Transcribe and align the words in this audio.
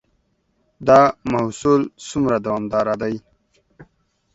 دا 0.87 1.01
محصول 1.31 1.81
څومره 2.07 2.35
دوامدار 2.45 2.87
دی؟ 3.01 3.15